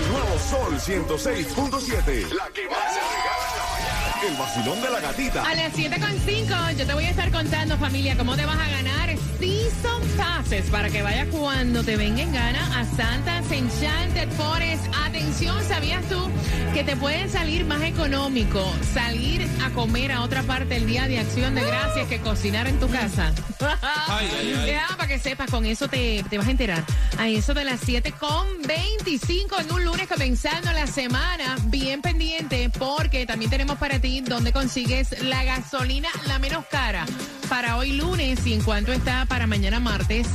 Nuevo 0.10 0.40
Sol 0.40 0.74
106.7. 0.80 2.34
La 2.34 2.50
que 2.50 2.68
más 2.68 2.94
se 2.94 3.00
regala 3.00 3.46
en 3.46 3.58
la 3.58 3.66
mañana. 3.72 4.10
El 4.28 4.36
vacilón 4.38 4.82
de 4.82 4.90
la 4.90 5.00
gatita. 5.00 5.44
A 5.44 5.56
las 5.56 5.74
7.5 5.74 6.76
yo 6.76 6.86
te 6.86 6.94
voy 6.94 7.06
a 7.06 7.10
estar 7.10 7.32
contando, 7.32 7.78
familia, 7.78 8.18
cómo 8.18 8.36
te 8.36 8.46
vas 8.46 8.58
a 8.58 8.70
ganar 8.70 9.09
Season 9.40 10.02
Passes 10.18 10.70
para 10.70 10.90
que 10.90 11.02
vayas 11.02 11.28
cuando 11.30 11.82
te 11.84 11.96
venga 11.96 12.22
en 12.22 12.34
gana 12.34 12.60
a 12.78 12.84
Santa's 12.84 13.50
Enchanted 13.50 14.30
Forest. 14.32 14.84
Atención, 15.06 15.64
¿sabías 15.64 16.04
tú 16.10 16.30
que 16.74 16.84
te 16.84 16.98
puede 16.98 17.30
salir 17.30 17.64
más 17.66 17.82
económico 17.84 18.62
salir 18.94 19.48
a 19.64 19.70
comer 19.70 20.12
a 20.12 20.22
otra 20.24 20.44
parte 20.44 20.76
el 20.76 20.88
día 20.88 21.08
de 21.08 21.20
acción 21.20 21.56
de 21.56 21.62
gracias 21.62 22.08
que 22.08 22.20
cocinar 22.20 22.68
en 22.68 22.80
tu 22.80 22.90
casa? 22.90 23.34
Ay, 23.82 24.28
ay, 24.40 24.56
ay. 24.58 24.72
Ya, 24.72 24.88
para 24.98 25.08
que 25.08 25.20
sepas, 25.20 25.50
con 25.50 25.66
eso 25.66 25.88
te, 25.88 26.24
te 26.30 26.38
vas 26.38 26.48
a 26.48 26.52
enterar. 26.52 26.84
A 27.18 27.28
eso 27.28 27.54
de 27.54 27.64
las 27.64 27.80
7 27.80 28.14
con 28.14 28.62
25 28.68 29.60
en 29.60 29.72
un 29.72 29.86
lunes 29.86 30.08
comenzando 30.08 30.72
la 30.74 30.88
semana. 30.88 31.56
Bien 31.66 32.02
pendiente 32.02 32.70
porque 32.78 33.26
también 33.26 33.52
tenemos 33.52 33.78
para 33.78 34.00
ti 34.00 34.22
donde 34.22 34.52
consigues 34.52 35.22
la 35.24 35.44
gasolina 35.44 36.10
la 36.28 36.40
menos 36.40 36.66
cara 36.70 37.06
para 37.50 37.78
hoy 37.78 37.94
lunes 37.94 38.46
y 38.46 38.54
en 38.54 38.62
cuanto 38.62 38.92
está 38.92 39.26
para 39.26 39.48
mañana 39.48 39.80
martes. 39.80 40.28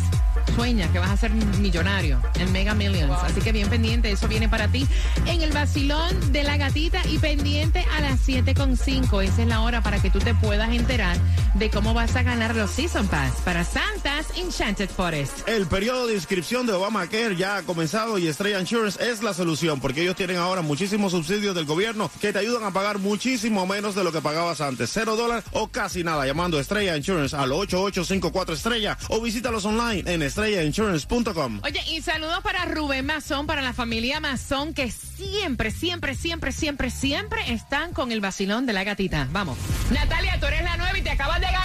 Sueñas 0.55 0.91
que 0.91 0.99
vas 0.99 1.11
a 1.11 1.17
ser 1.17 1.31
millonario 1.33 2.21
en 2.39 2.53
Mega 2.53 2.75
Millions. 2.75 3.19
Así 3.23 3.41
que 3.41 3.53
bien 3.53 3.69
pendiente, 3.69 4.11
eso 4.11 4.29
viene 4.29 4.49
para 4.49 4.69
ti 4.69 4.87
en 5.27 5.43
el 5.43 5.53
vacilón 5.53 6.33
de 6.33 6.43
la 6.43 6.57
gatita 6.57 7.03
y 7.09 7.19
pendiente 7.19 7.85
a 7.97 8.01
las 8.01 8.27
7.5. 8.27 9.23
Esa 9.23 9.43
es 9.43 9.49
la 9.49 9.61
hora 9.61 9.83
para 9.83 10.01
que 10.01 10.11
tú 10.11 10.19
te 10.19 10.35
puedas 10.35 10.71
enterar 10.71 11.17
de 11.55 11.71
cómo 11.71 11.95
vas 11.95 12.17
a 12.17 12.23
ganar 12.23 12.55
los 12.55 12.71
Season 12.71 13.07
Pass 13.09 13.35
para 13.45 13.65
Santa's 13.65 14.27
Enchanted 14.37 14.89
Forest. 14.91 15.49
El 15.49 15.67
periodo 15.67 16.07
de 16.07 16.15
inscripción 16.15 16.67
de 16.67 16.73
Obamacare 16.73 17.37
ya 17.37 17.57
ha 17.57 17.63
comenzado 17.63 18.19
y 18.19 18.27
Estrella 18.27 18.61
Insurance 18.61 19.03
es 19.05 19.23
la 19.23 19.35
solución 19.35 19.81
porque 19.81 20.03
ellos 20.03 20.17
tienen 20.17 20.37
ahora 20.37 20.63
muchísimos 20.63 21.13
subsidios 21.13 21.55
del 21.55 21.65
gobierno 21.65 22.11
que 22.21 22.33
te 22.33 22.39
ayudan 22.39 22.65
a 22.65 22.73
pagar 22.73 22.99
muchísimo 22.99 23.67
menos 23.67 23.95
de 23.95 24.05
lo 24.05 24.13
que 24.13 24.21
pagabas 24.21 24.61
antes. 24.61 24.91
Cero 24.93 25.17
dólares 25.17 25.45
o 25.53 25.69
casi 25.69 26.03
nada 26.03 26.27
llamando 26.27 26.59
a 26.59 26.61
Estrella 26.61 26.97
Insurance 26.97 27.37
al 27.37 27.53
8854 27.53 28.55
Estrella 28.55 28.99
o 29.09 29.21
visítalos 29.21 29.65
online 29.65 30.13
en 30.13 30.23
estrellainsurance.com. 30.35 31.61
Oye, 31.63 31.81
y 31.93 32.03
saludos 32.03 32.41
para 32.43 32.65
Rubén 32.65 33.07
Mazón, 33.07 33.47
para 33.47 33.63
la 33.63 33.73
familia 33.73 34.19
Mazón, 34.19 34.75
que 34.75 34.91
siempre, 34.91 35.71
siempre, 35.71 36.17
siempre, 36.17 36.51
siempre, 36.51 36.91
siempre 36.91 37.53
están 37.53 37.93
con 37.93 38.11
el 38.11 38.21
vacilón 38.21 38.67
de 38.67 38.73
la 38.73 38.83
gatita. 38.83 39.29
Vamos. 39.31 39.57
Natalia, 39.93 40.39
tú 40.41 40.47
eres 40.47 40.65
la 40.65 40.77
nueva 40.77 40.99
y 40.99 41.03
te 41.03 41.11
acabas 41.11 41.41
de 41.41 41.47
ganar. 41.47 41.65